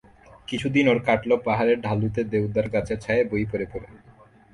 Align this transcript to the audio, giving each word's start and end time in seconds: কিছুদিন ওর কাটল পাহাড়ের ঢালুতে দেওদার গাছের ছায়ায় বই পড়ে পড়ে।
কিছুদিন 0.47 0.85
ওর 0.87 0.99
কাটল 1.07 1.31
পাহাড়ের 1.45 1.77
ঢালুতে 1.81 2.21
দেওদার 2.23 2.67
গাছের 2.69 2.97
ছায়ায় 2.99 3.25
বই 3.31 3.43
পড়ে 3.51 3.65
পড়ে। 3.71 3.87